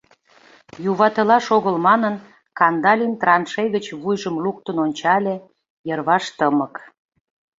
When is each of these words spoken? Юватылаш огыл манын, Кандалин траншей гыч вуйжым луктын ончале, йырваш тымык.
Юватылаш 0.91 1.45
огыл 1.57 1.75
манын, 1.87 2.15
Кандалин 2.57 3.13
траншей 3.21 3.67
гыч 3.75 3.85
вуйжым 4.01 4.35
луктын 4.43 4.77
ончале, 4.85 5.35
йырваш 5.87 6.25
тымык. 6.37 6.75